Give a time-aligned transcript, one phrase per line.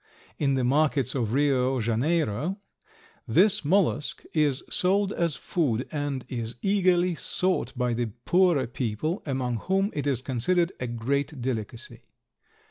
[0.39, 2.57] In the markets of Rio Janeiro
[3.27, 9.57] this mollusk is sold as food and is eagerly sought by the poorer people, among
[9.57, 12.01] whom it is considered a great delicacy.